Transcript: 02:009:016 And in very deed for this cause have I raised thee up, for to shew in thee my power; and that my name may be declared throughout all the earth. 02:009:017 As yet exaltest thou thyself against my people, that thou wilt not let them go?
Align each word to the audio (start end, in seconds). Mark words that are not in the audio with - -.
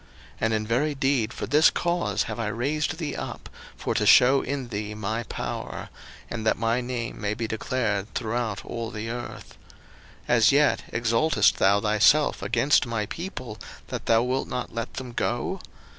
02:009:016 0.37 0.37
And 0.41 0.53
in 0.55 0.65
very 0.65 0.95
deed 0.95 1.31
for 1.31 1.45
this 1.45 1.69
cause 1.69 2.23
have 2.23 2.39
I 2.39 2.47
raised 2.47 2.97
thee 2.97 3.15
up, 3.15 3.49
for 3.77 3.93
to 3.93 4.07
shew 4.07 4.41
in 4.41 4.69
thee 4.69 4.95
my 4.95 5.21
power; 5.21 5.89
and 6.27 6.43
that 6.43 6.57
my 6.57 6.81
name 6.81 7.21
may 7.21 7.35
be 7.35 7.45
declared 7.47 8.11
throughout 8.15 8.65
all 8.65 8.89
the 8.89 9.11
earth. 9.11 9.59
02:009:017 10.21 10.21
As 10.29 10.51
yet 10.51 10.83
exaltest 10.91 11.57
thou 11.59 11.79
thyself 11.79 12.41
against 12.41 12.87
my 12.87 13.05
people, 13.05 13.59
that 13.89 14.07
thou 14.07 14.23
wilt 14.23 14.47
not 14.47 14.73
let 14.73 14.95
them 14.95 15.11
go? 15.11 15.61